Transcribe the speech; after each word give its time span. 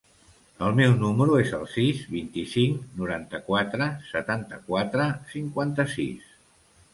El 0.67 0.77
meu 0.77 0.93
número 1.01 1.35
es 1.41 1.51
el 1.57 1.65
sis, 1.73 1.99
vint-i-cinc, 2.13 2.79
noranta-quatre, 3.01 3.91
setanta-quatre, 4.07 5.07
cinquanta-sis. 5.35 6.35